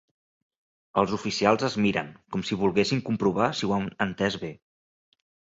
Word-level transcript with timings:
Els 1.01 1.13
oficials 1.17 1.67
es 1.67 1.75
miren, 1.87 2.09
com 2.37 2.45
si 2.51 2.59
volguessin 2.63 3.05
comprovar 3.11 3.51
si 3.61 3.71
ho 3.71 3.77
han 3.79 3.89
entès 4.07 4.39
bé. 4.47 4.51